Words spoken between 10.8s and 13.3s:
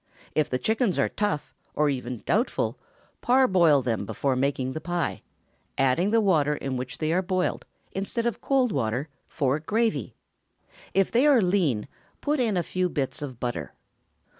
If they are lean, put in a few bits